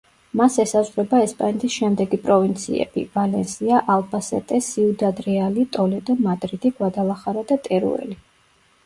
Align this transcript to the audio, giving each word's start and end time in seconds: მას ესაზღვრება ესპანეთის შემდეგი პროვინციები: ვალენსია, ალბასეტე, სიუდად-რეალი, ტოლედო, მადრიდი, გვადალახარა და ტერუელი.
მას 0.39 0.53
ესაზღვრება 0.61 1.17
ესპანეთის 1.25 1.73
შემდეგი 1.81 2.19
პროვინციები: 2.23 3.03
ვალენსია, 3.17 3.81
ალბასეტე, 3.97 4.61
სიუდად-რეალი, 4.69 5.67
ტოლედო, 5.77 6.17
მადრიდი, 6.29 6.73
გვადალახარა 6.81 7.45
და 7.53 7.59
ტერუელი. 7.69 8.19